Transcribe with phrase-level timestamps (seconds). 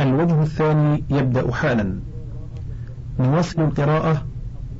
[0.00, 2.00] الوجه الثاني يبدأ حالا.
[3.18, 4.22] نواصل القراءة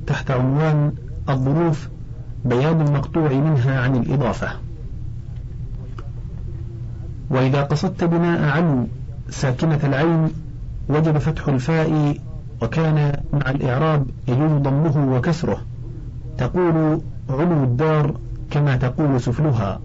[0.07, 0.91] تحت عنوان
[1.29, 1.89] الظروف
[2.45, 4.49] بيان المقطوع منها عن الإضافة.
[7.29, 8.87] وإذا قصدت بناء علو
[9.29, 10.29] ساكنة العين
[10.89, 12.17] وجب فتح الفاء
[12.61, 15.61] وكان مع الإعراب يجوز ضمه وكسره.
[16.37, 18.15] تقول علو الدار
[18.51, 19.79] كما تقول سفلها.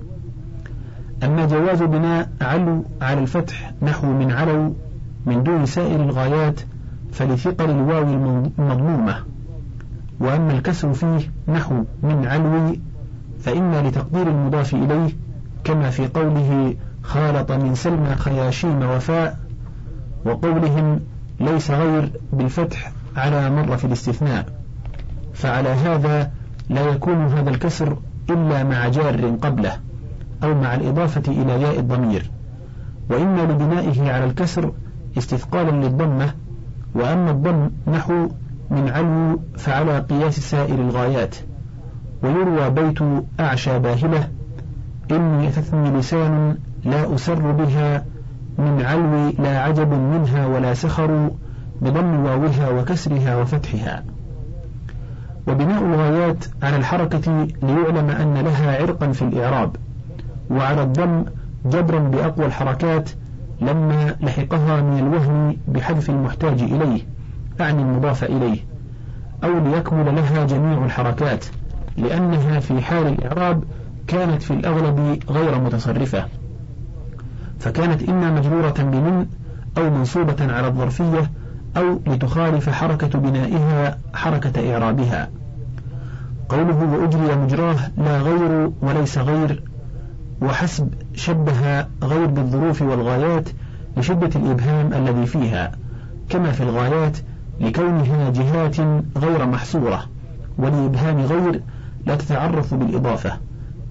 [1.22, 4.74] أما جواز بناء علو على الفتح نحو من علو
[5.26, 6.60] من دون سائر الغايات
[7.12, 8.02] فلثقل الواو
[8.58, 9.16] المضمومة.
[10.20, 12.76] وأما الكسر فيه نحو من علو
[13.40, 15.10] فإما لتقدير المضاف إليه
[15.64, 19.38] كما في قوله خالط من سلمى خياشيم وفاء
[20.24, 21.00] وقولهم
[21.40, 24.46] ليس غير بالفتح على مر في الاستثناء.
[25.34, 26.30] فعلى هذا
[26.68, 27.96] لا يكون هذا الكسر
[28.30, 29.72] إلا مع جار قبله
[30.42, 32.30] أو مع الإضافة إلى ياء الضمير.
[33.10, 34.72] وإما لبنائه على الكسر
[35.18, 36.34] استثقالا للضمة
[36.94, 38.28] وأما الضم نحو
[38.70, 41.36] من علو فعلى قياس سائر الغايات
[42.22, 42.98] ويروى بيت
[43.40, 44.28] أعشى باهلة
[45.10, 48.04] إني أتثني لسان لا أسر بها
[48.58, 51.30] من علو لا عجب منها ولا سخر
[51.82, 54.02] بضم واوها وكسرها وفتحها.
[55.48, 59.76] وبناء الغايات على الحركة ليعلم أن لها عرقا في الإعراب
[60.50, 61.24] وعلى الضم
[61.66, 63.10] جبرا بأقوى الحركات
[63.68, 67.00] لما لحقها من الوهم بحذف المحتاج إليه
[67.60, 68.58] أعني المضاف إليه
[69.44, 71.44] أو ليكمل لها جميع الحركات
[71.96, 73.64] لأنها في حال الإعراب
[74.06, 76.24] كانت في الأغلب غير متصرفة.
[77.58, 79.26] فكانت إما مجرورة بمن
[79.78, 81.30] أو منصوبة على الظرفية
[81.76, 85.30] أو لتخالف حركة بنائها حركة إعرابها.
[86.48, 89.62] قوله وأجري مجراه لا غير وليس غير
[90.42, 93.48] وحسب شبه غير بالظروف والغايات
[93.96, 95.72] لشدة الإبهام الذي فيها
[96.28, 97.18] كما في الغايات
[97.60, 98.76] لكونها جهات
[99.16, 100.04] غير محصورة
[100.58, 101.60] ولإبهام غير
[102.06, 103.32] لا تتعرف بالإضافة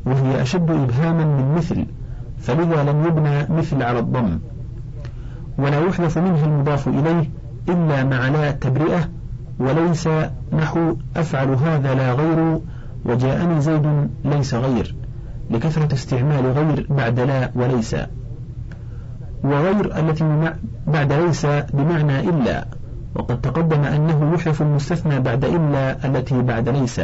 [0.05, 1.85] وهي أشد إبهاما من مثل
[2.41, 4.39] فلذا لم يبنى مثل على الضم.
[5.57, 7.29] ولا يحذف منه المضاف إليه
[7.69, 9.09] إلا مع لا التبرئة
[9.59, 10.09] وليس
[10.53, 12.59] نحو أفعل هذا لا غير
[13.05, 14.95] وجاءني زيد ليس غير.
[15.53, 17.95] لكثرة استعمال غير بعد لا وليس
[19.43, 20.53] وغير التي
[20.87, 22.65] بعد ليس بمعنى إلا
[23.15, 27.01] وقد تقدم أنه يحذف المستثنى بعد إلا التي بعد ليس.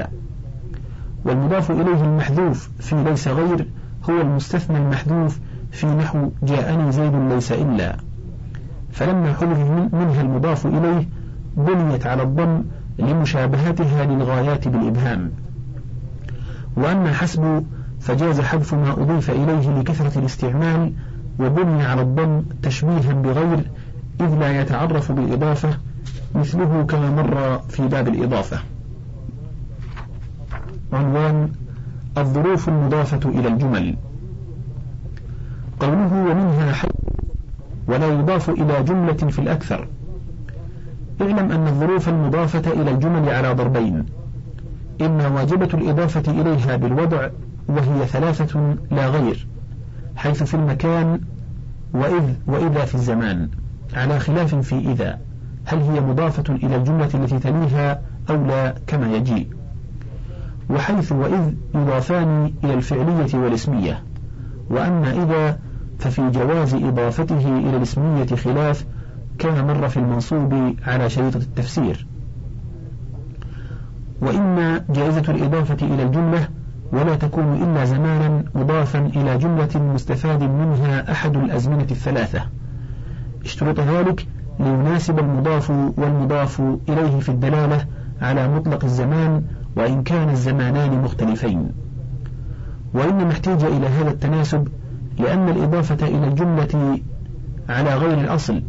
[1.26, 3.68] والمضاف إليه المحذوف في ليس غير
[4.10, 5.40] هو المستثنى المحذوف
[5.72, 7.98] في نحو جاءني زيد ليس إلا.
[8.92, 9.60] فلما حذف
[9.94, 11.08] منها المضاف إليه
[11.58, 12.64] بنيت على الضم
[13.00, 15.32] لمشابهتها للغايات بالإبهام.
[16.78, 17.64] وأما حسب
[18.00, 20.94] فجاز حذف ما أضيف إليه لكثرة الاستعمال
[21.40, 23.60] وبني على الضم تشبيها بغير
[24.22, 25.70] إذ لا يتعرف بالإضافة
[26.36, 28.60] مثله كما مر في باب الإضافة.
[30.94, 31.52] عنوان
[32.18, 33.96] الظروف المضافة إلى الجمل.
[35.80, 36.88] قوله ومنها حي
[37.88, 39.88] ولا يضاف إلى جملة في الأكثر.
[41.22, 44.06] اعلم أن الظروف المضافة إلى الجمل على ضربين.
[45.02, 47.30] إما واجبة الإضافة إليها بالوضع
[47.70, 49.48] وهي ثلاثة لا غير
[50.16, 51.22] حيث في المكان
[51.94, 53.50] وإذ وإذا في الزمان
[53.94, 55.20] على خلاف في إذا
[55.66, 59.48] هل هي مضافة إلى الجملة التي تليها أو لا كما يجيء
[60.70, 64.04] وحيث وإذ يضافان إلى الفعلية والاسمية
[64.70, 65.60] وأما إذا
[66.00, 68.86] ففي جواز إضافته إلى الاسمية خلاف
[69.40, 72.08] كما مر في المنصوب على شريطة التفسير.
[74.22, 76.48] وإما جائزة الإضافة إلى الجملة
[76.94, 82.44] ولا تكون إلا زمانا مضافا إلى جملة مستفاد منها أحد الأزمنة الثلاثة.
[83.46, 84.28] اشترط ذلك
[84.60, 87.86] ليناسب المضاف والمضاف إليه في الدلالة
[88.22, 89.44] على مطلق الزمان
[89.76, 91.72] وإن كان الزمانان مختلفين.
[92.94, 94.68] وإنما احتاج إلى هذا التناسب
[95.20, 97.00] لأن الإضافة إلى الجملة
[97.70, 98.64] على غير الأصل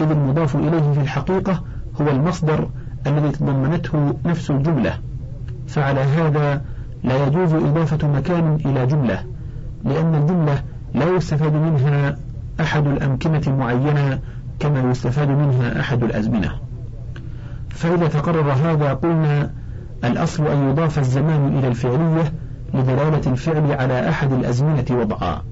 [0.00, 1.62] إذ المضاف إليه في الحقيقة
[2.00, 2.68] هو المصدر
[3.06, 4.98] الذي تضمنته نفس الجملة.
[5.68, 6.62] فعلى هذا
[7.04, 9.24] لا يجوز إضافة مكان إلى جملة
[9.84, 10.62] لأن الجملة
[10.94, 12.16] لا يستفاد منها
[12.60, 14.18] أحد الأمكنة معينة
[14.60, 16.52] كما يستفاد منها أحد الأزمنة.
[17.68, 19.50] فإذا تقرر هذا قلنا
[20.04, 22.32] الأصل أن يضاف الزمان إلى الفعلية
[22.74, 25.42] لدلالة الفعل على أحد الأزمنة وضعا.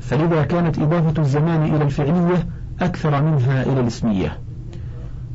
[0.00, 2.46] فلذا كانت إضافة الزمان إلى الفعلية
[2.80, 4.38] أكثر منها إلى الاسمية.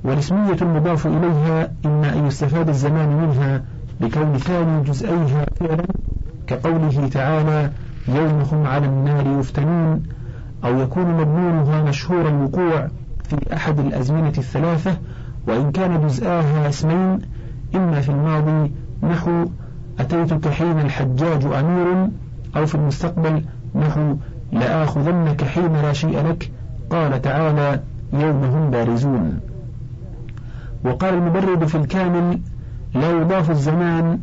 [0.03, 3.63] والاسمية المضاف إليها إما أن يستفاد الزمان منها
[4.01, 5.85] بكون ثاني جزئيها فعلا
[6.47, 7.71] كقوله تعالى
[8.07, 10.03] يوم هم على النار يفتنون
[10.65, 12.87] أو يكون مضمونها مشهور الوقوع
[13.23, 14.97] في أحد الأزمنة الثلاثة
[15.47, 17.21] وإن كان جزآها اسمين
[17.75, 18.71] إما في الماضي
[19.03, 19.45] نحو
[19.99, 22.09] أتيتك حين الحجاج أمير
[22.57, 23.41] أو في المستقبل
[23.75, 24.15] نحو
[24.51, 26.51] لآخذنك حين لا شيء لك
[26.89, 27.79] قال تعالى
[28.13, 29.39] يوم هم بارزون.
[30.85, 32.39] وقال المبرد في الكامل
[32.95, 34.19] لا يضاف الزمان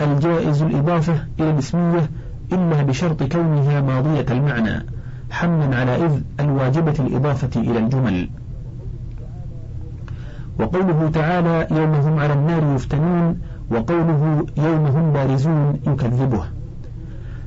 [0.00, 2.10] الجائز الإضافة إلى الاسمية
[2.52, 4.86] إلا بشرط كونها ماضية المعنى
[5.30, 8.28] حملا على إذ الواجبة الإضافة إلى الجمل.
[10.58, 13.38] وقوله تعالى يوم هم على النار يفتنون
[13.70, 16.44] وقوله يوم هم بارزون يكذبه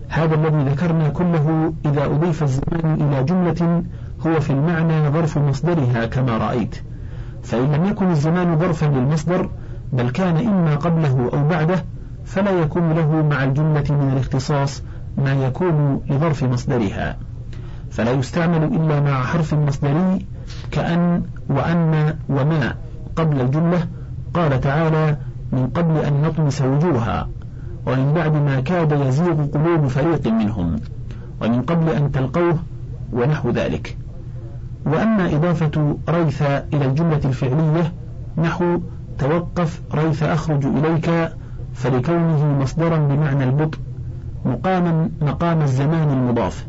[0.10, 3.84] هذا الذي ذكرنا كله إذا أضيف الزمان إلى جملة
[4.28, 6.75] هو في المعنى ظرف مصدرها كما رأيت.
[7.44, 9.50] فإن لم يكن الزمان ظرفا للمصدر
[9.94, 11.83] بل كان إما قبله أو بعده
[12.25, 14.83] فلا يكون له مع الجملة من الاختصاص
[15.18, 17.18] ما يكون لظرف مصدرها.
[17.91, 20.25] فلا يستعمل إلا مع حرف مصدري
[20.71, 22.75] كأن وأن وما
[23.15, 23.88] قبل الجملة
[24.33, 25.18] قال تعالى
[25.51, 27.30] من قبل أن نطمس وجوها
[27.88, 30.75] ومن بعد ما كاد يزيغ قلوب فريق منهم
[31.41, 32.59] ومن قبل أن تلقوه
[33.13, 33.97] ونحو ذلك.
[34.86, 37.94] وأما إضافة ريث إلى الجملة الفعلية
[38.38, 38.80] نحو
[39.19, 41.31] توقف ريث أخرج إليك
[41.74, 43.80] فلكونه مصدرا بمعنى البطء
[44.45, 46.66] مقاما مقام الزمان المضاف.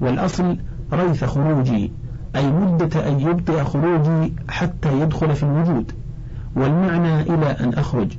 [0.00, 0.56] والأصل
[0.92, 1.92] ريث خروجي
[2.36, 5.92] أي مدة أن يبطئ خروجي حتى يدخل في الوجود.
[6.56, 8.12] والمعنى إلى أن أخرج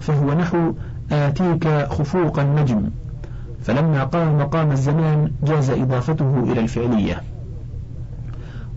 [0.00, 0.72] فهو نحو
[1.12, 2.90] آتيك خفوق النجم.
[3.62, 7.22] فلما قام مقام الزمان جاز إضافته إلى الفعلية.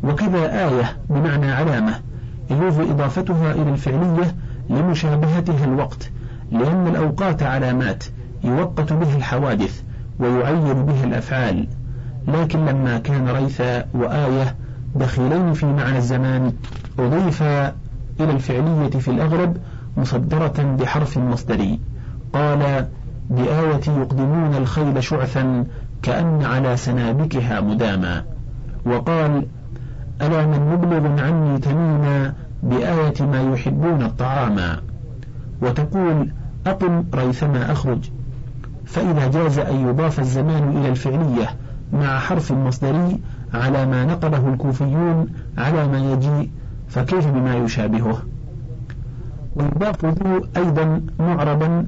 [0.03, 2.10] وكذا آية بمعنى علامة.
[2.51, 4.35] يجوز إضافتها إلى الفعلية
[4.69, 6.11] لمشابهتها الوقت
[6.51, 8.03] لأن الأوقات علامات
[8.43, 9.81] يوقت بها الحوادث
[10.19, 11.67] ويعين بها الأفعال.
[12.27, 14.55] لكن لما كان ريثا وآية
[14.95, 16.53] دخيلين في معنى الزمان
[16.99, 19.57] أضيف إلى الفعلية في الأغلب
[19.97, 21.79] مصدرة بحرف مصدري
[22.33, 22.87] قال
[23.29, 25.65] بآية يقدمون الخيل شعثا
[26.01, 28.23] كأن على سنابكها مداما.
[28.85, 29.45] وقال
[30.21, 34.81] ألا من مبلغ عني تميما بآية ما يحبون الطعاما
[35.61, 36.31] وتقول
[36.67, 38.09] أقم ريثما أخرج.
[38.85, 41.49] فإذا جاز أن يضاف الزمان إلى الفعلية
[41.93, 43.19] مع حرف مصدري
[43.53, 45.27] على ما نقله الكوفيون
[45.57, 46.51] على ما يجي
[46.89, 48.21] فكيف بما يشابهه؟
[49.55, 51.87] ويضاف ذو أيضا معربا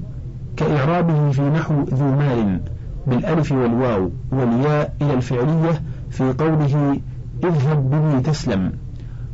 [0.57, 2.59] كإعرابه في نحو ذو مال
[3.07, 6.99] بالألف والواو والياء إلى الفعلية في قوله
[7.43, 8.71] اذهب به تسلم.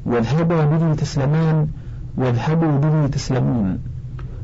[0.09, 1.67] واذهبا به تسلمان
[2.17, 3.79] واذهبوا به تسلمون.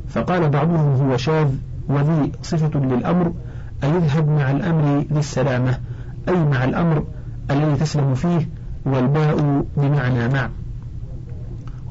[0.09, 1.47] فقال بعضهم هو شاذ
[1.89, 3.31] وذي صفة للأمر
[3.83, 5.77] أي يذهب مع الأمر ذي السلامة؟
[6.29, 7.03] أي مع الأمر
[7.51, 8.47] الذي تسلم فيه
[8.85, 10.49] والباء بمعنى مع.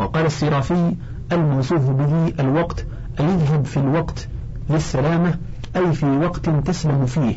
[0.01, 0.95] وقال السرافي
[1.33, 2.87] الموصوف به الوقت
[3.21, 4.29] أي يذهب في الوقت
[4.71, 5.35] ذي السلامة
[5.77, 7.35] أي في وقت تسلم فيه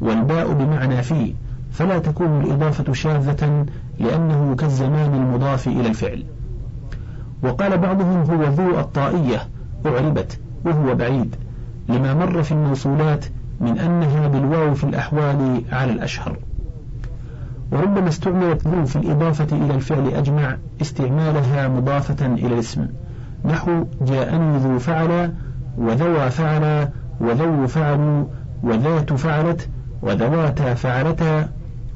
[0.00, 1.34] والباء بمعنى فيه.
[1.72, 3.66] فلا تكون الإضافة شاذة
[4.00, 6.24] لأنه كالزمان المضاف إلى الفعل.
[7.42, 9.48] وقال بعضهم هو ذو الطائية
[9.86, 11.36] أعربت وهو بعيد.
[11.88, 13.24] لما مر في الموصولات
[13.60, 16.36] من أنها بالواو في الأحوال على الأشهر.
[17.72, 22.86] وربما استعملت ذو في الإضافة إلى الفعل أجمع استعمالها مضافة إلى الاسم.
[23.44, 25.32] نحو جاءني ذو فعل
[25.78, 26.88] وذوى فعل
[27.20, 28.24] وذو فعلوا
[28.62, 29.68] وذات فعلت
[30.02, 31.48] وذواتا فعلتا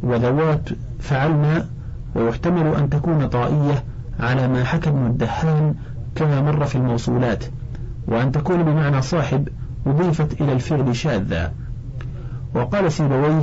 [0.02, 0.68] وذوات
[1.00, 1.66] فعلنا.
[2.14, 3.84] ويحتمل أن تكون طائية
[4.20, 5.74] على ما حكى ابن الدهان
[6.14, 7.44] كما مر في الموصولات
[8.06, 9.48] وأن تكون بمعنى صاحب
[9.86, 11.52] أضيفت إلى الفعل شاذا.
[12.54, 13.42] وقال سيبويه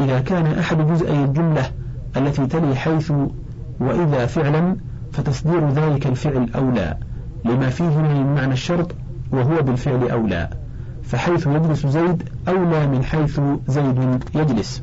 [0.00, 1.70] إذا كان أحد جزئي الجملة
[2.16, 3.12] التي تلي حيث
[3.80, 4.76] وإذا فعلا
[5.12, 6.96] فتصدير ذلك الفعل أولى
[7.44, 8.94] لما فيه من معنى الشرط
[9.30, 10.48] وهو بالفعل أولى
[11.02, 14.82] فحيث يجلس زيد أولى من حيث زيد يجلس.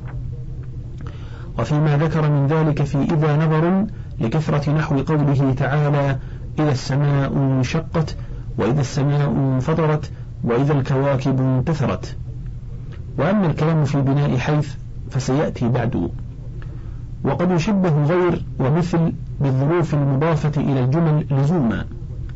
[1.61, 3.85] وفيما ذكر من ذلك في إذا نظر
[4.19, 6.17] لكثرة نحو قوله تعالى
[6.59, 8.15] إذا السماء انشقت
[8.57, 10.11] وإذا السماء انفطرت
[10.43, 12.17] وإذا الكواكب انتثرت.
[13.17, 14.75] وأما الكلام في بناء حيث
[15.11, 16.09] فسيأتي بعد.
[17.23, 21.85] وقد يشبه غير ومثل بالظروف المضافة إلى الجمل لزوما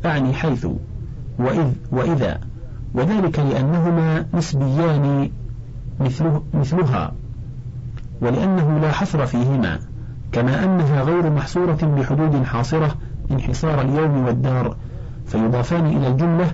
[0.04, 0.66] أعني حيث
[1.38, 2.40] وإذ وإذا.
[2.94, 5.30] وذلك لأنهما نسبيان
[6.00, 7.12] مثله مثلها.
[8.20, 9.78] ولأنه لا حصر فيهما
[10.32, 12.94] كما أنها غير محصورة بحدود حاصرة
[13.30, 14.76] انحصار اليوم والدار
[15.26, 16.46] فيضافان إلى الجملة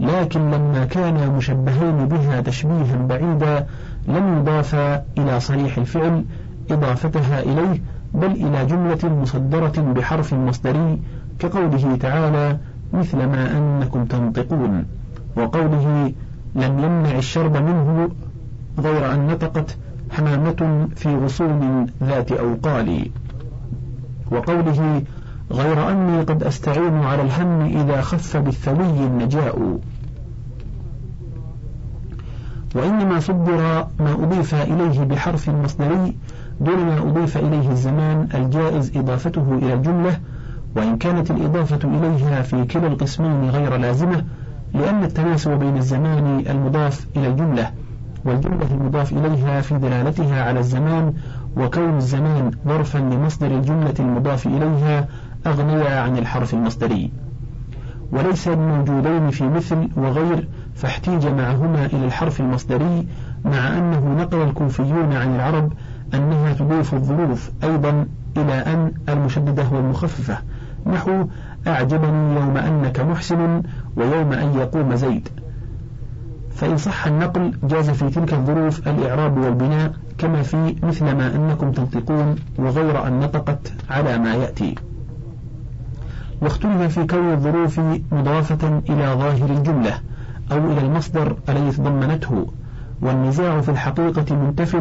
[0.00, 3.66] لكن لما كانا مشبهين بها تشبيها بعيدا
[4.08, 6.24] لم يضافا إلى صريح الفعل
[6.70, 7.82] إضافتها إليه
[8.14, 10.98] بل إلى جملة مصدرة بحرف مصدري
[11.38, 12.58] كقوله تعالى
[12.92, 14.84] مثل ما أنكم تنطقون
[15.36, 16.12] وقوله
[16.54, 18.08] لم يمنع الشرب منه
[18.78, 19.76] غير أن نطقت
[20.12, 23.10] حمامة في غصون ذات أوقال.
[24.30, 25.02] وقوله
[25.52, 29.78] غير أني قد أستعين على الهم إذا خف بالثوي النجاء.
[32.74, 36.16] وإنما صدر ما أضيف إليه بحرف مصدري
[36.60, 40.20] دون ما أضيف إليه الزمان الجائز إضافته إلى الجملة
[40.76, 44.24] وإن كانت الإضافة إليها في كلا القسمين غير لازمة
[44.74, 47.70] لأن التناسب بين الزمان المضاف إلى الجملة.
[48.24, 51.14] والجملة المضاف إليها في دلالتها على الزمان
[51.56, 55.08] وكون الزمان ظرفا لمصدر الجملة المضاف إليها
[55.46, 57.10] أغنيا عن الحرف المصدري.
[58.12, 63.06] وليس موجودين في مثل وغير فاحتيج معهما إلى الحرف المصدري
[63.44, 65.72] مع أنه نقل الكوفيون عن العرب
[66.14, 70.38] أنها تضيف الظروف أيضا إلى أن المشددة والمخففة.
[70.86, 71.26] نحو
[71.66, 73.62] أعجبني يوم أنك محسن
[73.96, 75.28] ويوم أن يقوم زيد.
[76.54, 82.34] فإن صح النقل جاز في تلك الظروف الإعراب والبناء كما في مثل ما أنكم تنطقون
[82.58, 84.74] وغير أن نطقت على ما يأتي.
[86.42, 87.80] واختلف في كون الظروف
[88.12, 90.00] مضافة إلى ظاهر الجملة
[90.52, 92.46] أو إلى المصدر الذي تضمنته
[93.02, 94.74] والنزاع في الحقيقة منتف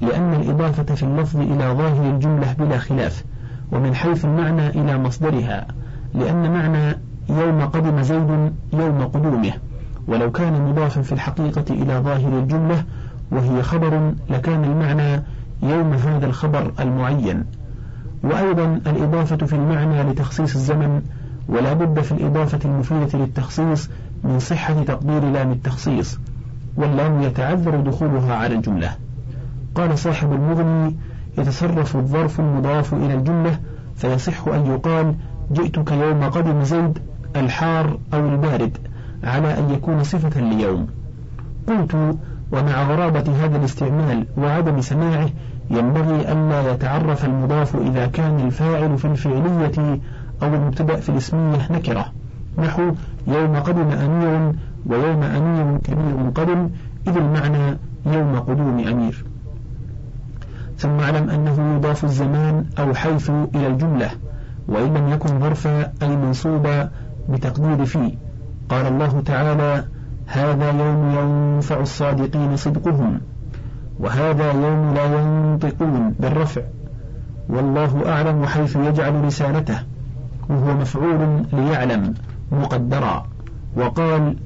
[0.00, 3.24] لأن الإضافة في اللفظ إلى ظاهر الجملة بلا خلاف
[3.72, 5.66] ومن حيث المعنى إلى مصدرها
[6.14, 6.98] لأن معنى
[7.28, 9.52] يوم قدم زيد يوم قدومه.
[10.08, 12.84] ولو كان مضافا في الحقيقة إلى ظاهر الجملة
[13.30, 15.22] وهي خبر لكان المعنى
[15.62, 17.44] يوم هذا الخبر المعين.
[18.24, 21.02] وأيضا الإضافة في المعنى لتخصيص الزمن
[21.48, 23.90] ولا بد في الإضافة المفيدة للتخصيص
[24.24, 26.18] من صحة تقدير لام التخصيص
[26.76, 28.96] واللام يتعذر دخولها على الجملة.
[29.74, 30.96] قال صاحب المغني
[31.38, 33.58] يتصرف الظرف المضاف إلى الجملة
[33.96, 35.14] فيصح أن يقال
[35.52, 36.98] جئتك يوم قدم زيد
[37.36, 38.78] الحار أو البارد.
[39.24, 40.86] على أن يكون صفة ليوم.
[41.68, 42.16] قلت
[42.52, 45.28] ومع غرابة هذا الاستعمال وعدم سماعه
[45.70, 50.00] ينبغي ألا يتعرف المضاف إذا كان الفاعل في الفعلية
[50.42, 52.06] أو المبتدأ في الاسمية نكرة.
[52.58, 52.82] نحو
[53.26, 54.52] يوم قدم أمير
[54.86, 56.70] ويوم أمير كبير قدم
[57.08, 59.24] إذ المعنى يوم قدوم أمير.
[60.78, 64.10] ثم اعلم أنه يضاف الزمان أو حيث إلى الجملة
[64.68, 66.90] وإن لم يكن ظرفا أي منصوبا
[67.28, 68.12] بتقدير في
[68.68, 69.84] قال الله تعالى
[70.26, 73.20] هذا يوم ينفع الصادقين صدقهم
[74.00, 76.62] وهذا يوم لا ينطقون بالرفع
[77.48, 79.78] والله أعلم حيث يجعل رسالته
[80.48, 82.14] وهو مفعول ليعلم
[82.52, 83.26] مقدرا
[83.76, 84.36] وقال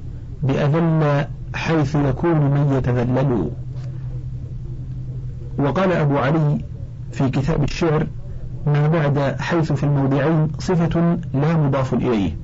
[0.43, 3.51] بأذل حيث يكون من يتذلل.
[5.59, 6.65] وقال أبو علي
[7.11, 8.07] في كتاب الشعر
[8.67, 12.37] ما بعد حيث في الموضعين صفة لا مضاف إليه.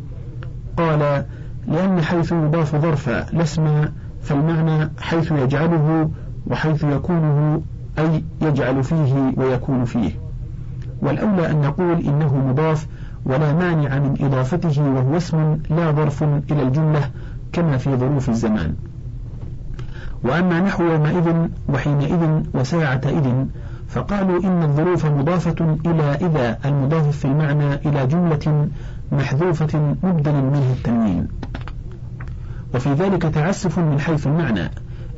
[0.78, 1.26] قال
[1.68, 3.86] لأن حيث يضاف ظرفا لاسم
[4.22, 6.10] فالمعنى حيث يجعله
[6.48, 7.62] وحيث يكونه
[8.00, 10.12] أي يجعل فيه ويكون فيه.
[11.02, 12.88] والأولى أن نقول إنه مضاف
[13.26, 17.10] ولا مانع من إضافته وهو اسم لا ظرف إلى الجملة
[17.54, 18.76] كما في ظروف الزمان.
[20.24, 21.34] وأما نحو يومئذ
[21.70, 23.46] وحينئذ وساعة إذ
[23.90, 28.68] فقالوا إن الظروف مضافة إلى إذا المضاف في المعنى إلى جملة
[29.14, 31.28] محذوفة مبدل منها التنوين
[32.76, 34.72] وفي ذلك تعسف من حيث المعنى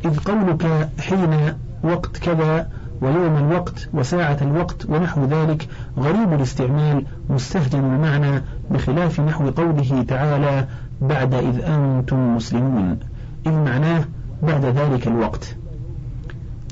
[0.06, 2.68] إذ قولك حين وقت كذا
[3.02, 10.68] ويوم الوقت وساعة الوقت ونحو ذلك غريب الاستعمال مستهجن المعنى بخلاف نحو قوله تعالى
[11.02, 13.00] بعد إذ أنتم مسلمون
[13.48, 14.04] إذ معناه
[14.44, 15.56] بعد ذلك الوقت.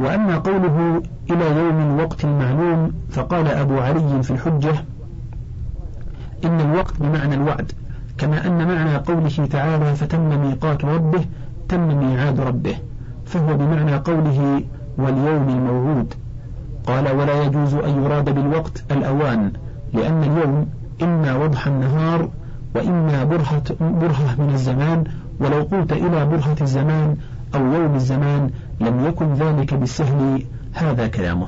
[0.02, 1.02] وأما قوله
[1.32, 4.74] إلى يوم الوقت المعلوم فقال أبو علي في الحجة
[6.46, 7.72] إن الوقت بمعنى الوعد
[8.18, 11.26] كما أن معنى قوله تعالى فتم ميقات ربه
[11.70, 12.76] تم ميعاد ربه
[13.26, 14.64] فهو بمعنى قوله
[14.98, 16.14] واليوم الموعود
[16.88, 19.52] قال ولا يجوز أن يراد بالوقت الأوان
[19.94, 20.68] لأن اليوم
[21.02, 22.30] إما وضح النهار
[22.76, 25.04] وإما برهة, برهة من الزمان
[25.40, 27.18] ولو قلت إلى برهة الزمان
[27.56, 28.50] أو يوم الزمان
[28.82, 31.48] لم يكن ذلك بالسهل هذا كلامه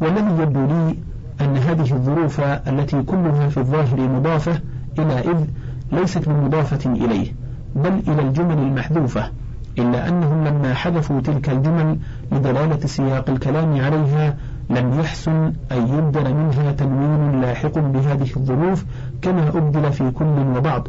[0.00, 0.96] والذي يبدو لي
[1.40, 4.60] أن هذه الظروف التي كلها في الظاهر مضافة
[4.98, 5.44] إلى إذ
[5.92, 7.32] ليست بمضافة إليه
[7.76, 9.30] بل إلى الجمل المحذوفة
[9.78, 11.98] إلا أنهم لما حذفوا تلك الجمل
[12.32, 14.36] لدلالة سياق الكلام عليها
[14.70, 18.84] لم يحسن أن يبدل منها تنوين لاحق بهذه الظروف
[19.22, 20.88] كما أبدل في كل وبعض.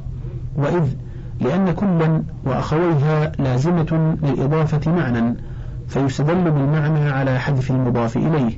[0.55, 0.83] وإذ
[1.41, 5.35] لأن كلا وأخويها لازمة للإضافة معنى
[5.87, 8.57] فيستدل بالمعنى على حذف المضاف إليه.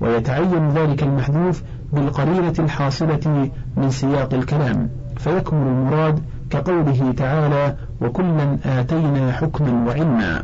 [0.00, 6.20] ويتعين ذلك المحذوف بالقرينة الحاصلة من سياق الكلام فيكمل المراد
[6.50, 10.42] كقوله تعالى وكلا آتينا حكما وعلما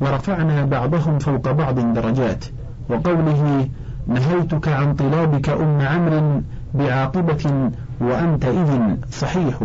[0.00, 2.44] ورفعنا بعضهم فوق بعض درجات
[2.88, 3.68] وقوله
[4.06, 6.42] نهيتك عن طلابك أم عمرو
[6.74, 9.62] بعاقبة وأنت إذ صحيح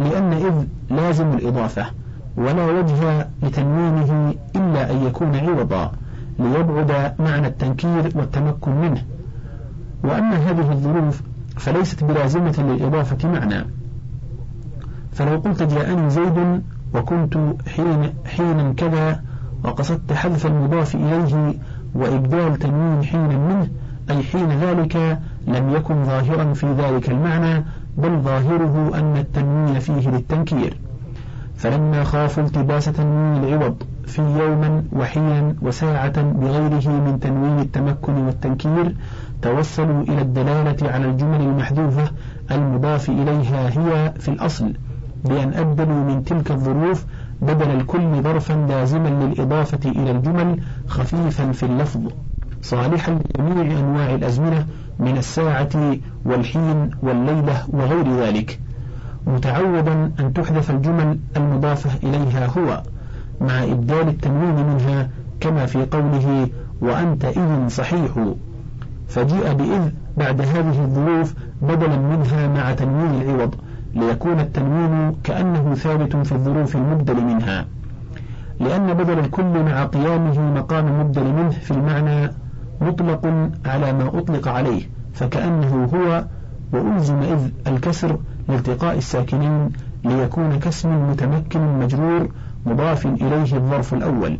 [0.00, 1.86] لأن إذ لازم الإضافة
[2.36, 5.92] ولا وجه لتنوينه إلا أن يكون عوضا.
[6.40, 9.02] ليبعد معنى التنكير والتمكن منه.
[10.04, 11.22] وأما هذه الظروف
[11.56, 13.64] فليست بلازمة للإضافة معنى.
[15.12, 16.62] فلو قلت جاءني زيد
[16.94, 19.22] وكنت حين حينا كذا
[19.64, 21.54] وقصدت حذف المضاف إليه
[21.94, 23.68] وإبدال تنوين حين منه
[24.10, 27.64] أي حين ذلك لم يكن ظاهرا في ذلك المعنى
[27.98, 30.76] بل ظاهره أن التنوين فيه للتنكير.
[31.56, 38.94] فلما خافوا التباس تنوين العوض في يوما وحينا وساعة بغيره من تنوين التمكن والتنكير
[39.42, 42.10] توصلوا إلى الدلالة على الجمل المحذوفة
[42.50, 44.72] المضاف إليها هي في الأصل
[45.24, 47.06] بأن أبدلوا من تلك الظروف
[47.42, 52.00] بدل الكل ظرفا لازما للإضافة إلى الجمل خفيفا في اللفظ
[52.62, 54.66] صالحا لجميع أنواع الأزمنة
[54.98, 58.60] من الساعة والحين والليلة وغير ذلك
[59.26, 62.82] متعودا أن تحذف الجمل المضافة إليها هو.
[63.40, 65.08] مع إبدال التنوين منها
[65.40, 66.48] كما في قوله
[66.80, 68.10] وأنت إذ صحيح.
[69.08, 73.54] فجيء بإذ بعد هذه الظروف بدلا منها مع تنوين العوض
[73.94, 77.66] ليكون التنوين كأنه ثابت في الظروف المبدل منها.
[78.60, 82.32] لأن بدل الكل مع قيامه مقام مبدل منه في المعنى
[82.80, 83.26] مطلق
[83.66, 84.82] على ما أطلق عليه
[85.14, 86.24] فكأنه هو
[86.72, 88.18] وألزم إذ الكسر
[88.48, 89.70] لالتقاء الساكنين
[90.04, 92.28] ليكون كاسم متمكن مجرور
[92.66, 94.38] مضاف إليه الظرف الأول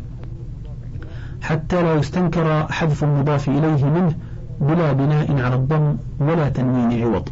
[1.41, 4.13] حتى لا يستنكر حذف المضاف إليه منه
[4.61, 7.29] بلا بناء على الضم ولا تنوين عوض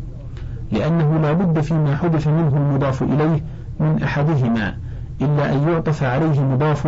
[0.72, 3.44] لأنه لا بد فيما حذف منه المضاف إليه
[3.80, 4.78] من أحدهما
[5.22, 6.88] إلا أن يعطف عليه مضاف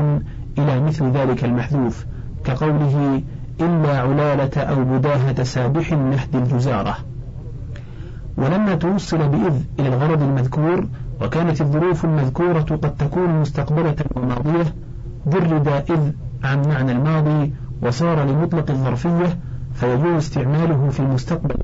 [0.57, 2.05] إلى مثل ذلك المحذوف
[2.43, 3.21] كقوله
[3.61, 6.97] إلا علالة أو بداهة سابح نهد الجزارة.
[8.37, 10.87] ولما توصل بإذ إلى الغرض المذكور
[11.21, 14.73] وكانت الظروف المذكورة قد تكون مستقبلة وماضية
[15.27, 16.11] جرد إذ
[16.43, 19.37] عن معنى الماضي وصار لمطلق الظرفية
[19.73, 21.55] فيجوز استعماله في المستقبل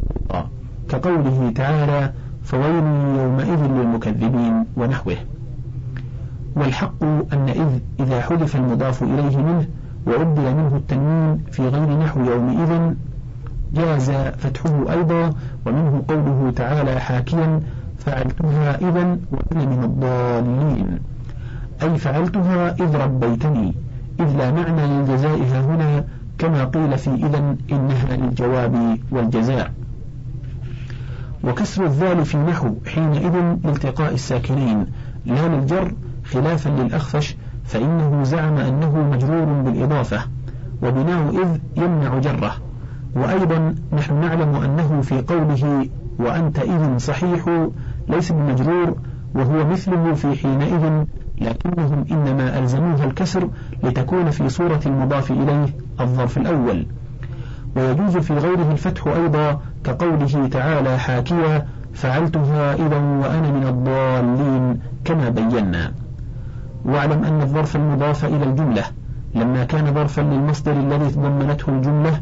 [0.89, 2.84] كقوله تعالى فويل
[3.17, 5.15] يومئذ للمكذبين ونحوه.
[6.56, 9.67] والحق أن إذ إذا حذف المضاف إليه منه
[10.08, 12.93] وعدل منه التنوين في غير نحو يومئذ
[13.74, 15.34] جاز فتحه أيضا
[15.65, 17.62] ومنه قوله تعالى حاكيا
[18.08, 21.00] فعلتها إذا وأنا من الضالين.
[21.84, 23.76] أي فعلتها إذ ربيتني.
[24.20, 26.04] إذ لا معنى للجزاء هنا
[26.38, 29.74] كما قيل في إذا إنها للجواب والجزاء.
[31.43, 34.88] وكسر الذال في نحو حينئذ لالتقاء الساكنين.
[35.26, 35.93] لا للجر
[36.26, 40.22] خلافا للأخفش فإنه زعم أنه مجرور بالإضافة.
[40.84, 42.54] وبناء إذ يمنع جره.
[43.15, 45.89] وأيضا نحن نعلم أنه في قوله
[46.20, 47.67] وأنت إذ صحيح
[48.10, 48.96] ليس بمجرور
[49.36, 51.06] وهو مثله في حينئذ
[51.41, 53.50] لكنهم إنما ألزموها الكسر
[53.84, 55.67] لتكون في صورة المضاف إليه
[56.00, 56.86] الظرف الأول.
[57.76, 65.93] ويجوز في غيره الفتح أيضا كقوله تعالى حاكيا فعلتها إذا وأنا من الضالين كما بينا.
[66.86, 68.84] واعلم أن الظرف المضاف إلى الجملة
[69.36, 72.22] لما كان ظرفا للمصدر الذي تضمنته الجملة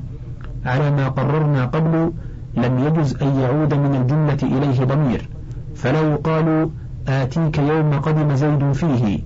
[0.66, 2.12] على ما قررنا قبل
[2.58, 5.30] لم يجز أن يعود من الجملة إليه ضمير.
[5.76, 6.70] فلا يقال
[7.08, 9.20] آتيك يوم قدم زيد فيه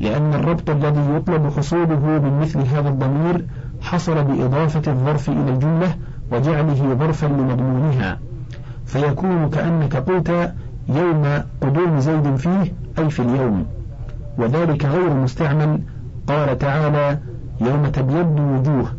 [0.00, 3.44] لأن الربط الذي يطلب حصوله من مثل هذا الضمير
[3.80, 5.94] حصل بإضافة الظرف إلى الجملة
[6.32, 8.18] وجعله ظرفا لمضمونها.
[8.86, 10.54] فيكون كأنك قلت
[10.88, 13.66] يوم قدوم زيد فيه أي في اليوم.
[14.38, 15.80] وذلك غير مستعمل.
[16.26, 17.18] قال تعالى
[17.60, 18.92] يوم تبيض وجوه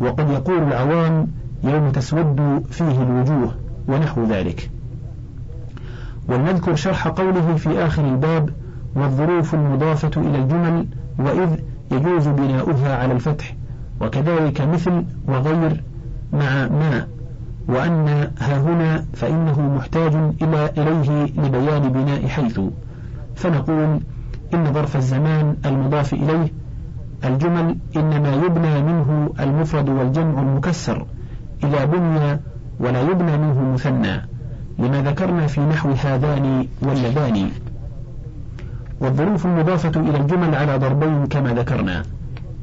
[0.00, 1.28] وقد يقول العوام
[1.64, 3.54] يوم تسود فيه الوجوه
[3.88, 4.70] ونحو ذلك.
[6.30, 8.50] ولنذكر شرح قوله في آخر الباب
[8.94, 10.86] والظروف المضافة إلى الجمل
[11.18, 11.48] وإذ
[11.92, 13.56] يجوز بناؤها على الفتح
[14.00, 15.82] وكذلك مثل وغير
[16.32, 17.06] مع ما
[17.68, 22.60] وأن ها هنا فإنه محتاج إلى إليه لبيان بناء حيث.
[23.34, 24.00] فنقول
[24.54, 26.52] إن ظرف الزمان المضاف إليه
[27.24, 31.06] الجمل إنما يبنى منه المفرد والجمع المكسر
[31.64, 32.40] إذا بني
[32.80, 34.39] ولا يبنى منه مثنى.
[34.80, 37.50] لما ذكرنا في نحو هذان واللذان.
[39.00, 42.02] والظروف المضافة إلى الجمل على ضربين كما ذكرنا.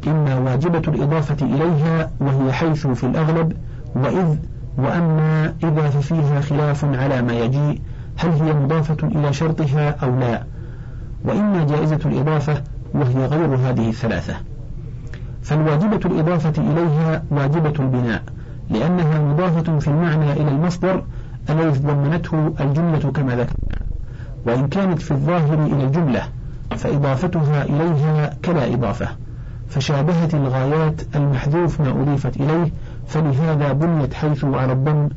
[0.08, 3.54] إما واجبة الإضافة إليها وهي حيث في الأغلب
[3.96, 4.36] وإذ
[4.78, 7.82] وأما إذا ففيها خلاف على ما يجيء
[8.18, 10.44] هل هي مضافة إلى شرطها أو لا.
[11.26, 12.62] وإما جائزة الإضافة
[12.94, 14.36] وهي غير هذه الثلاثة.
[15.42, 18.24] فالواجبة الإضافة إليها واجبة البناء
[18.70, 21.04] لأنها مضافة في المعنى إلى المصدر
[21.50, 23.78] الذي ضمنته الجملة كما ذكرنا
[24.46, 26.24] وإن كانت في الظاهر إلى الجملة
[26.78, 29.08] فإضافتها إليها كلا إضافة.
[29.70, 32.72] فشابهت الغايات المحذوف ما أضيفت إليه
[33.08, 35.10] فلهذا بنيت حيث على الضم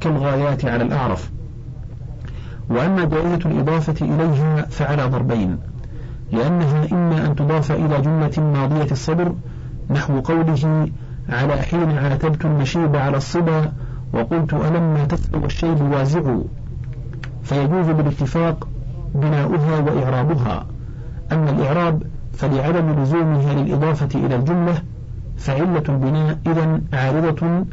[0.00, 1.30] كالغايات على الأعرف.
[2.70, 5.58] وأما جائزة الإضافة إليها فعلى ضربين
[6.32, 9.34] لأنها إما أن تضاف إلى جملة ماضية الصدر
[9.90, 10.88] نحو قوله
[11.28, 13.72] على حين عاتبت المشيب على الصبا
[14.12, 16.22] وقلت ألما تسلو الشيب وازع
[17.42, 18.68] فيجوز بالاتفاق
[19.14, 20.66] بناؤها وإعرابها
[21.32, 24.82] أما الإعراب فلعدم لزومها للإضافة إلى الجملة
[25.36, 27.64] فعلة البناء إذا عارضة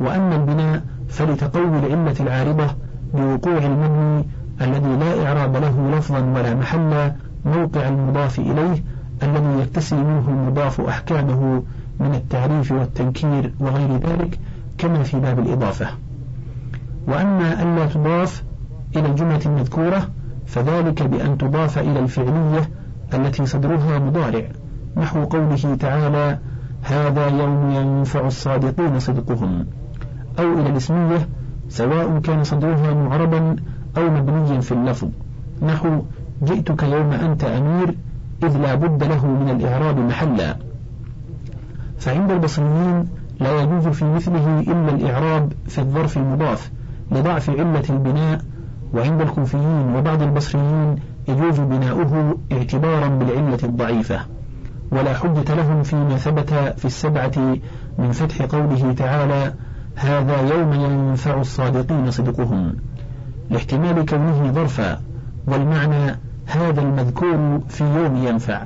[0.00, 2.66] وأما البناء فلتقوي العلة العارضة
[3.14, 4.24] بوقوع المبني
[4.60, 8.82] الذي لا إعراب له لفظا ولا محلا موقع المضاف إليه
[9.22, 11.62] الذي يكتسي منه المضاف أحكامه
[12.00, 14.38] من التعريف والتنكير وغير ذلك
[14.78, 15.86] كما في باب الإضافة.
[17.08, 18.42] وأما ألا تضاف
[18.96, 20.08] إلى الجملة المذكورة
[20.46, 22.70] فذلك بأن تضاف إلى الفعلية
[23.14, 24.42] التي صدرها مضارع
[24.96, 26.38] نحو قوله تعالى
[26.82, 29.66] هذا يوم ينفع الصادقين صدقهم
[30.38, 31.28] أو إلى الاسمية
[31.68, 33.56] سواء كان صدرها معربا
[33.96, 35.08] أو مبنيا في اللفظ
[35.62, 36.02] نحو
[36.42, 37.94] جئتك يوم أنت أمير
[38.42, 40.56] إذ لا بد له من الإعراب محلا
[41.98, 43.08] فعند البصريين
[43.40, 46.70] لا يجوز في مثله إلا الإعراب في الظرف المضاف
[47.10, 48.40] لضعف علة البناء
[48.94, 50.96] وعند الكوفيين وبعض البصريين
[51.28, 54.20] يجوز بناؤه اعتبارا بالعلة الضعيفة.
[54.90, 57.56] ولا حجة لهم فيما ثبت في السبعة
[57.98, 59.54] من فتح قوله تعالى
[59.96, 62.76] هذا يوم ينفع الصادقين صدقهم
[63.50, 65.00] لاحتمال كونه ظرفا
[65.46, 68.62] والمعنى هذا المذكور في يوم ينفع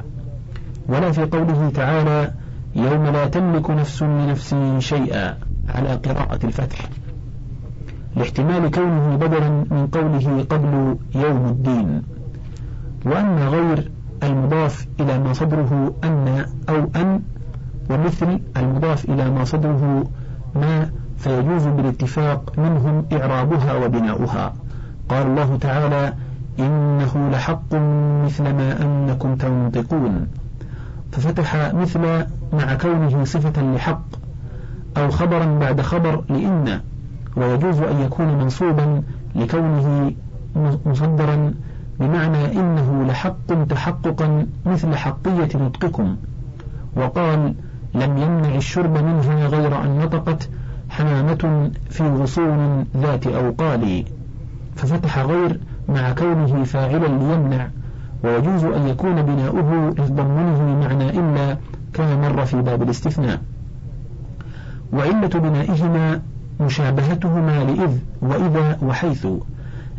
[0.89, 2.31] ولا في قوله تعالى
[2.75, 5.37] يوم لا تملك نفس لنفس شيئا
[5.69, 6.79] على قراءة الفتح.
[8.17, 12.03] لاحتمال كونه بدلا من قوله قبل يوم الدين.
[13.07, 13.91] وأما غير
[14.23, 17.21] المضاف إلى ما صدره أن أو أن
[17.91, 20.05] ومثل المضاف إلى ما صدره
[20.55, 24.55] ما فيجوز بالاتفاق منهم إعرابها وبناؤها.
[25.09, 26.15] قال الله تعالى
[26.59, 27.75] إنه لحق
[28.25, 30.27] مثل ما أنكم تنطقون.
[31.13, 34.03] ففتح مثل مع كونه صفة لحق
[34.97, 36.81] أو خبرا بعد خبر لإن
[37.37, 39.03] ويجوز أن يكون منصوبا
[39.35, 40.13] لكونه
[40.87, 41.55] مصدرا
[42.01, 46.17] بمعنى إنه لحق تحققا مثل حقية نطقكم.
[46.97, 47.55] وقال
[47.95, 50.49] لم يمنع الشرب منها غير أن نطقت
[50.91, 54.05] حمامة في غصون ذات أوقال.
[54.77, 57.69] ففتح غير مع كونه فاعلا ليمنع
[58.25, 61.57] ويجوز أن يكون بناؤه لتضمنه معنى إلا
[61.95, 63.41] كما مر في باب الاستثناء.
[64.93, 66.23] وعلة بنائهما
[66.61, 67.91] مشابهتهما لإذ
[68.23, 69.27] وإذا وحيث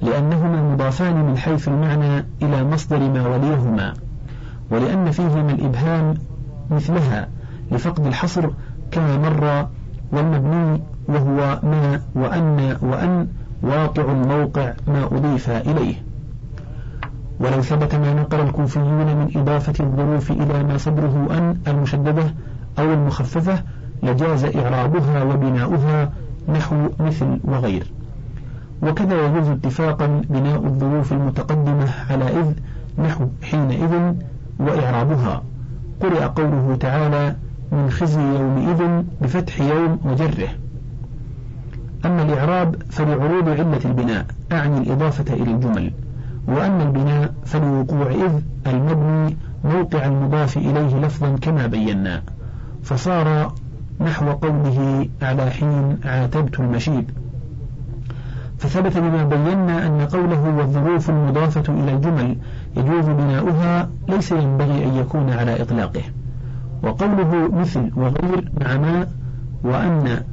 [0.02, 3.94] لأنهما مضافان من حيث المعنى إلى مصدر ما وليهما
[4.72, 6.14] ولأن فيهما الإبهام
[6.72, 7.28] مثلها
[7.72, 8.50] لفقد الحصر
[8.92, 9.68] كما مر
[10.12, 13.28] والمبني وهو ما وأن وأن
[13.64, 15.96] واقع الموقع ما أضيف إليه.
[17.42, 22.34] ولو ثبت ما نقل الكوفيون من إضافة الظروف إلى ما صدره أن المشددة
[22.80, 23.64] أو المخففة
[24.04, 26.12] لجاز إعرابها وبناؤها
[26.50, 27.92] نحو مثل وغير.
[28.84, 32.54] وكذا يجوز اتفاقا بناء الظروف المتقدمة على إذ
[33.04, 34.14] نحو حينئذ
[34.60, 35.44] وإعرابها.
[36.02, 37.36] قرأ قوله تعالى
[37.72, 40.50] من خزي يومئذ بفتح يوم وجره.
[42.06, 45.92] أما الإعراب فلعروض علة البناء أعني الإضافة إلى الجمل.
[46.48, 48.32] وأما البناء فلوقوع إذ
[48.68, 52.22] المبني موقع المضاف إليه لفظا كما بينا.
[52.84, 53.54] فصار
[54.02, 57.10] نحو قوله على حين عاتبت المشيب.
[58.58, 62.38] فثبت بما بينا أن قوله والظروف المضافة إلى الجمل
[62.78, 66.04] يجوز بناؤها ليس ينبغي أن يكون على إطلاقه.
[66.84, 69.08] وقوله مثل وغير مع ما
[69.64, 70.24] وأن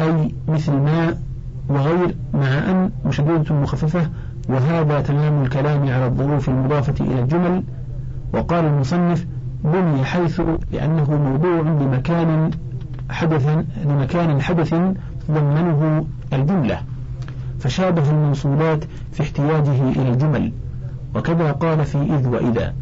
[0.00, 1.16] أي مثل ما
[1.68, 4.08] وغير مع أن مشددة مخففة
[4.48, 7.62] وهذا تمام الكلام على الظروف المضافة إلى الجمل.
[8.32, 9.26] وقال المصنف
[9.64, 10.40] بني حيث
[10.72, 12.50] لأنه موضوع لمكان
[13.10, 14.74] حدث لمكان حدث
[15.30, 16.80] ضمنه الجملة
[17.58, 20.52] فشابه الموصولات في احتياجه إلى الجمل.
[21.14, 22.74] وكذا قال في إذ وإذا.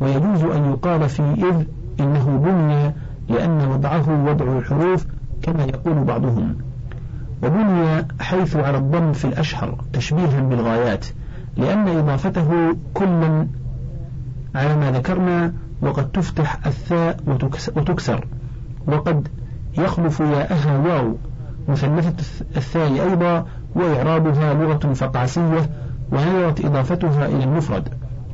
[0.00, 1.66] ويجوز أن يقال في إذ
[2.00, 2.92] إنه بني
[3.28, 5.06] لأن وضعه وضع الحروف
[5.42, 6.54] كما يقول بعضهم.
[7.42, 11.06] وبني حيث على الضم في الأشهر تشبيها بالغايات
[11.56, 13.46] لأن إضافته كلا
[14.54, 17.16] على ما ذكرنا وقد تفتح الثاء
[17.76, 18.26] وتكسر.
[18.86, 19.28] وقد
[19.78, 21.16] يخلف ياءها واو
[21.68, 25.70] مثلثة الثاء أيضا وإعرابها لغة فقعسية
[26.12, 27.88] ونذرت إضافتها إلى المفرد.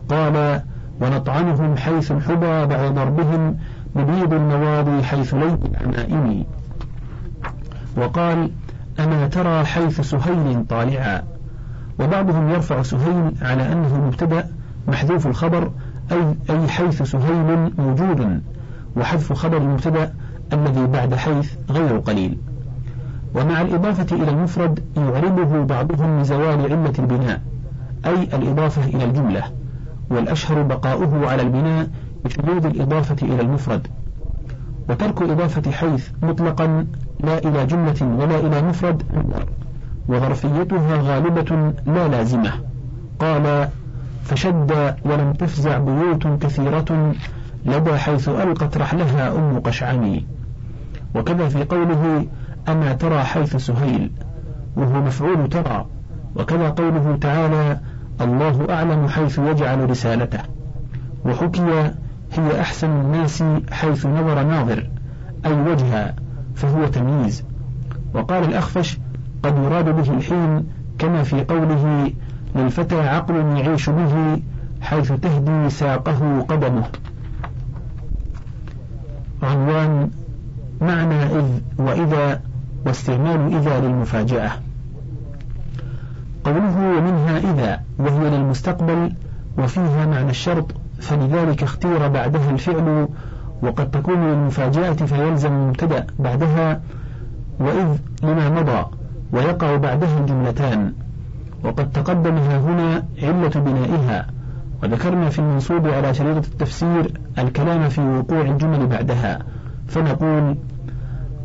[0.08, 0.62] قال
[1.00, 3.56] ونطعنهم حيث الحبى بعد ضربهم
[3.96, 6.44] ببيض المواضي حيث ليل العمائم
[7.96, 8.50] وقال
[9.00, 11.22] أما ترى حيث سهيل طالعا.
[12.00, 14.48] وبعضهم يرفع سهيل على أنه مبتدأ
[14.88, 15.70] محذوف الخبر
[16.12, 18.42] أي, أي حيث سهيل موجود.
[18.96, 20.14] وحذف خبر المبتدأ
[20.52, 22.38] الذي بعد حيث غير قليل.
[23.34, 27.40] ومع الإضافة إلى المفرد يعربه بعضهم لزوال علة البناء
[28.06, 29.42] أي الإضافة إلى الجملة.
[30.10, 31.88] والأشهر بقاؤه على البناء
[32.24, 33.86] بشذوذ الإضافة إلى المفرد.
[34.88, 36.86] وترك إضافة حيث مطلقا
[37.22, 39.02] لا إلى جملة ولا إلى مفرد.
[40.08, 42.52] وظرفيتها غالبة لا لازمة.
[43.18, 43.68] قال
[44.24, 47.14] فشد ولم تفزع بيوت كثيرة
[47.66, 50.26] لدى حيث ألقت رحلها أم قشعمي
[51.14, 52.26] وكذا في قوله
[52.68, 54.10] أما ترى حيث سهيل.
[54.76, 55.86] وهو مفعول ترى.
[56.36, 57.80] وكذا قوله تعالى
[58.20, 60.40] الله أعلم حيث يجعل رسالته.
[61.24, 61.90] وحكي
[62.32, 64.90] هي أحسن الناس حيث نظر ناظر.
[65.46, 66.14] أي وجها
[66.54, 67.44] فهو تمييز.
[68.14, 68.98] وقال الأخفش
[69.42, 70.66] قد يراد به الحين
[70.98, 72.12] كما في قوله
[72.56, 74.42] للفتى عقل يعيش به
[74.80, 76.84] حيث تهدي ساقه قدمه.
[79.42, 80.10] عنوان
[80.80, 81.44] معنى إذ
[81.78, 82.40] وإذا
[82.86, 84.50] واستعمال إذا للمفاجأة.
[86.44, 89.12] قوله ومنها إذا وهي للمستقبل
[89.58, 93.08] وفيها معنى الشرط فلذلك اختير بعدها الفعل
[93.62, 96.80] وقد تكون للمفاجأة فيلزم المبتدأ بعدها
[97.60, 98.86] وإذ لما مضى
[99.32, 100.92] ويقع بعدها الجملتان.
[101.64, 104.26] وقد تقدمها هنا علة بنائها
[104.82, 109.38] وذكرنا في المنصوب على شريطة التفسير الكلام في وقوع الجمل بعدها.
[109.88, 110.56] فنقول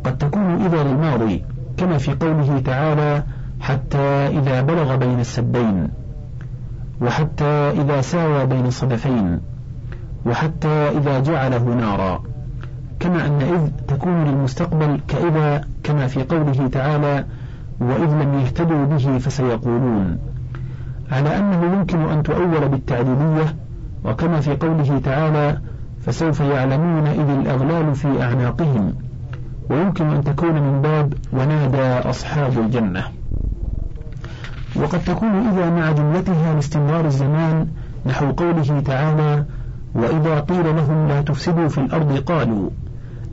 [0.04, 1.44] قد تكون إذا للماضي
[1.76, 3.22] كما في قوله تعالى
[3.60, 5.88] حتى إذا بلغ بين السدين
[7.00, 9.40] وحتى إذا ساوى بين الصدفين.
[10.26, 12.22] وحتى إذا جعله نارا.
[13.00, 17.24] كما أن إذ تكون للمستقبل كإذا كما في قوله تعالى
[17.80, 20.18] وإذ لم يهتدوا به فسيقولون
[21.12, 23.54] على أنه يمكن أن تؤول بالتعديلية
[24.04, 25.58] وكما في قوله تعالى
[26.06, 28.94] فسوف يعلمون إذ الأغلال في أعناقهم
[29.70, 33.04] ويمكن أن تكون من باب ونادى أصحاب الجنة.
[34.76, 37.68] وقد تكون إذا مع جملتها لاستمرار الزمان
[38.06, 39.44] نحو قوله تعالى
[39.94, 42.70] وإذا قيل لهم لا تفسدوا في الأرض قالوا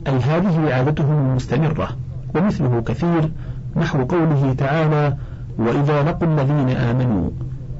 [0.06, 1.88] أي هذه عادتهم المستمرة
[2.34, 3.30] ومثله كثير
[3.76, 5.16] نحو قوله تعالى
[5.58, 7.30] وإذا لقوا الذين آمنوا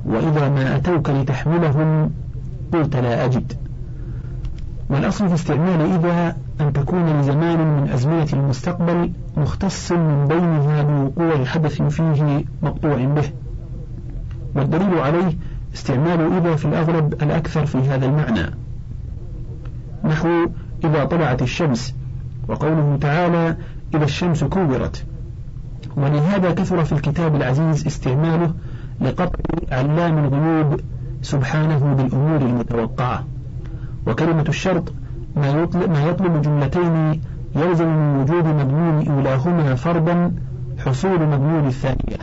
[0.07, 2.11] وإذا ما أتوك لتحملهم
[2.73, 3.53] قلت لا أجد.
[4.91, 11.83] والأصل في استعمال إذا أن تكون لزمان من أزمنة المستقبل مختص من بينها بوقوع الحدث
[11.83, 13.31] فيه مقطوع به.
[14.55, 15.33] والدليل عليه
[15.75, 18.66] استعمال إذا في الأغلب الأكثر في هذا المعنى.
[20.07, 20.29] نحو
[20.85, 21.95] إذا طلعت الشمس
[22.49, 23.57] وقوله تعالى
[23.95, 25.05] إذا الشمس كورت.
[25.97, 28.55] ولهذا كثر في الكتاب العزيز استعماله
[29.01, 29.39] لقطع
[29.73, 30.81] علام الغيوب
[31.23, 33.25] سبحانه بالأمور المتوقعة.
[34.07, 34.93] وكلمة الشرط
[35.37, 37.21] ما يطلب, ما يطلب جملتين
[37.57, 40.33] يلزم من وجود مضمون أولاهما فرضا
[40.87, 42.19] حصول مضمون الثانية.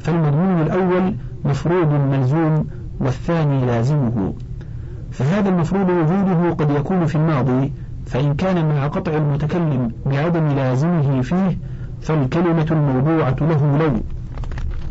[0.00, 2.66] فالمضمون الأول مفروض ملزوم
[3.00, 4.32] والثاني لازمه.
[5.14, 7.72] فهذا المفروض وجوده قد يكون في الماضي
[8.06, 11.58] فإن كان مع قطع المتكلم بعدم لازمه فيه
[12.02, 14.00] فالكلمة الموضوعة له لو.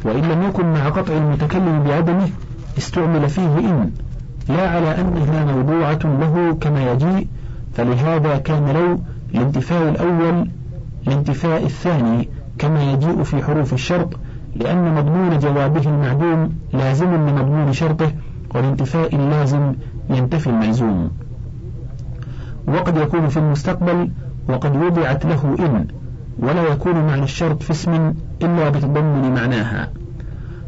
[0.06, 2.30] وإن لم يكن مع قطع المتكلم بعدمه
[2.78, 3.92] استعمل فيه إن.
[4.50, 7.28] لا على أنها موضوعة له كما يجيء
[7.74, 9.00] فلهذا كان لو
[9.34, 10.50] لانتفاء الأول
[11.06, 14.14] لانتفاء الثاني كما يجيء في حروف الشرط
[14.56, 18.12] لأن مضمون جوابه المعدوم لازم لمضمون شرطه
[18.56, 19.74] والانتفاء اللازم
[20.10, 21.12] ينتفي الملزوم
[22.68, 24.10] وقد يكون في المستقبل
[24.50, 25.88] وقد وضعت له إن
[26.40, 29.90] ولا يكون معنى الشرط في اسم إلا بتضمن معناها.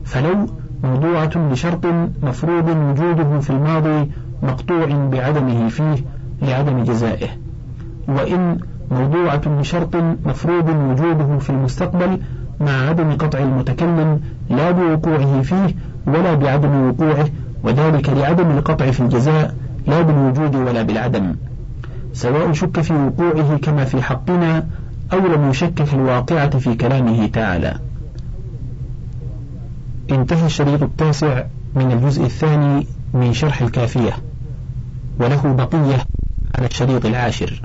[0.04, 0.46] فلو
[0.84, 1.86] موضوعة بشرط
[2.24, 4.12] مفروض وجوده في الماضي
[4.44, 5.96] مقطوع بعدمه فيه
[6.42, 7.28] لعدم جزائه.
[8.08, 8.58] وإن
[8.92, 9.96] موضوعة بشرط
[10.26, 12.20] مفروض وجوده في المستقبل
[12.60, 14.20] مع عدم قطع المتكلم
[14.50, 15.76] لا بوقوعه فيه
[16.08, 17.28] ولا بعدم وقوعه
[17.66, 19.56] وذلك لعدم القطع في الجزاء
[19.88, 21.36] لا بالوجود ولا بالعدم.
[22.14, 24.68] سواء شك في وقوعه كما في حقنا
[25.14, 27.80] أو لم يشك في الواقعة في كلامه تعالى.
[30.12, 31.44] انتهى الشريط التاسع
[31.76, 34.14] من الجزء الثاني من شرح الكافية.
[35.20, 36.06] وله بقية
[36.56, 37.62] على الشريط العاشر.